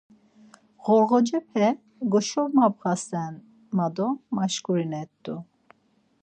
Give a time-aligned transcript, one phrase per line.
[0.91, 1.67] Ğorğocepe
[2.11, 3.33] goşomabğasen
[3.75, 5.35] ma do maşkurinet̆u.